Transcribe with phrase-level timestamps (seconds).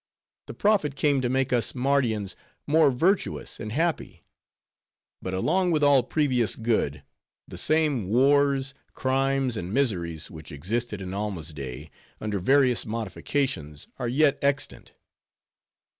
[0.47, 4.23] The prophet came to make us Mardians more virtuous and happy;
[5.21, 7.03] but along with all previous good,
[7.47, 14.09] the same wars, crimes, and miseries, which existed in Alma's day, under various modifications are
[14.09, 14.93] yet extant.